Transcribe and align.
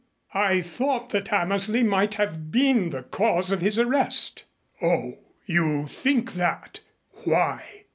"I 0.33 0.61
thought 0.61 1.09
that 1.11 1.27
Hammersley 1.27 1.83
might 1.83 2.15
have 2.15 2.49
been 2.51 2.89
the 2.89 3.03
cause 3.03 3.51
of 3.51 3.61
his 3.61 3.77
arrest." 3.77 4.45
"Oh, 4.81 5.19
you 5.45 5.85
think 5.87 6.33
that? 6.33 6.79
Why?" 7.23 7.83